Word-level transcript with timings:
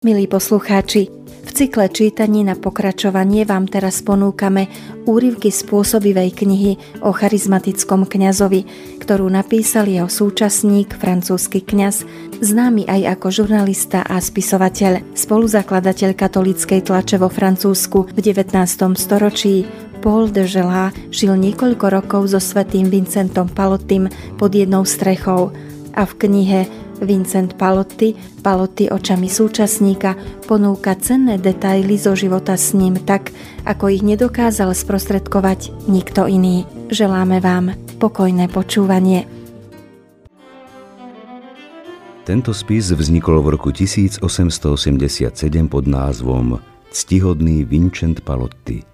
Milí 0.00 0.24
poslucháči, 0.24 1.12
v 1.44 1.50
cykle 1.52 1.92
čítaní 1.92 2.40
na 2.40 2.56
pokračovanie 2.56 3.44
vám 3.44 3.68
teraz 3.68 4.00
ponúkame 4.00 4.72
úryvky 5.04 5.52
spôsobivej 5.52 6.32
knihy 6.40 7.04
o 7.04 7.12
charizmatickom 7.12 8.08
kňazovi, 8.08 8.64
ktorú 8.96 9.28
napísal 9.28 9.92
jeho 9.92 10.08
súčasník, 10.08 10.96
francúzsky 10.96 11.60
kňaz, 11.60 12.08
známy 12.40 12.88
aj 12.88 13.12
ako 13.12 13.44
žurnalista 13.44 14.00
a 14.00 14.16
spisovateľ, 14.24 15.04
spoluzakladateľ 15.12 16.16
katolíckej 16.16 16.80
tlače 16.80 17.20
vo 17.20 17.28
Francúzsku 17.28 18.08
v 18.08 18.18
19. 18.24 18.56
storočí, 18.96 19.68
Paul 20.00 20.32
de 20.32 20.48
Gelá 20.48 20.96
žil 21.12 21.36
niekoľko 21.36 21.86
rokov 21.92 22.32
so 22.32 22.40
svetým 22.40 22.88
Vincentom 22.88 23.52
Palottym 23.52 24.08
pod 24.40 24.56
jednou 24.56 24.88
strechou 24.88 25.52
a 25.92 26.08
v 26.08 26.12
knihe 26.24 26.88
Vincent 27.00 27.56
Palotti, 27.56 28.14
Palotti 28.44 28.92
očami 28.92 29.26
súčasníka, 29.26 30.14
ponúka 30.46 30.94
cenné 30.96 31.40
detaily 31.40 31.96
zo 31.96 32.12
života 32.12 32.54
s 32.54 32.76
ním 32.76 33.00
tak, 33.00 33.32
ako 33.64 33.88
ich 33.90 34.04
nedokázal 34.04 34.72
sprostredkovať 34.76 35.88
nikto 35.88 36.28
iný. 36.28 36.68
Želáme 36.92 37.40
vám 37.40 37.72
pokojné 37.98 38.48
počúvanie. 38.52 39.24
Tento 42.28 42.54
spis 42.54 42.92
vznikol 42.94 43.42
v 43.42 43.58
roku 43.58 43.74
1887 43.74 44.22
pod 45.66 45.84
názvom 45.88 46.62
Ctihodný 46.92 47.64
Vincent 47.66 48.22
Palotti. 48.22 48.86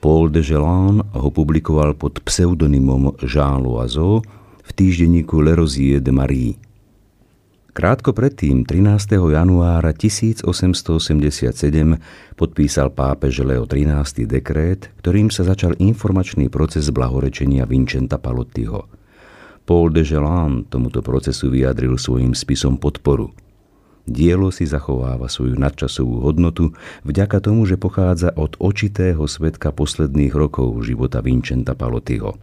Paul 0.00 0.32
de 0.32 0.40
Gelan 0.40 1.04
ho 1.12 1.28
publikoval 1.28 1.92
pod 1.92 2.24
pseudonymom 2.24 3.20
Jean 3.20 3.60
Loiseau 3.60 4.24
v 4.64 4.70
týždenníku 4.72 5.44
Le 5.44 5.52
Rosier 5.52 6.00
de 6.00 6.08
Marie. 6.08 6.69
Krátko 7.80 8.12
predtým, 8.12 8.68
13. 8.68 9.16
januára 9.32 9.96
1887, 9.96 10.44
podpísal 12.36 12.92
pápež 12.92 13.40
Leo 13.40 13.64
XIII 13.64 14.28
dekrét, 14.28 14.92
ktorým 15.00 15.32
sa 15.32 15.48
začal 15.48 15.72
informačný 15.80 16.52
proces 16.52 16.92
blahorečenia 16.92 17.64
Vincenta 17.64 18.20
Palottiho. 18.20 18.84
Paul 19.64 19.96
de 19.96 20.04
Gelan 20.04 20.68
tomuto 20.68 21.00
procesu 21.00 21.48
vyjadril 21.48 21.96
svojim 21.96 22.36
spisom 22.36 22.76
podporu. 22.76 23.32
Dielo 24.04 24.52
si 24.52 24.68
zachováva 24.68 25.32
svoju 25.32 25.56
nadčasovú 25.56 26.20
hodnotu 26.20 26.76
vďaka 27.08 27.40
tomu, 27.40 27.64
že 27.64 27.80
pochádza 27.80 28.28
od 28.36 28.60
očitého 28.60 29.24
svetka 29.24 29.72
posledných 29.72 30.36
rokov 30.36 30.84
života 30.84 31.24
Vincenta 31.24 31.72
Palottiho. 31.72 32.36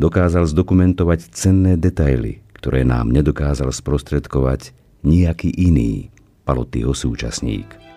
Dokázal 0.00 0.48
zdokumentovať 0.48 1.36
cenné 1.36 1.76
detaily, 1.76 2.40
ktoré 2.58 2.82
nám 2.82 3.14
nedokázal 3.14 3.70
sprostredkovať 3.70 4.74
nejaký 5.06 5.54
iný 5.54 6.10
Palottyho 6.42 6.90
súčasník. 6.92 7.87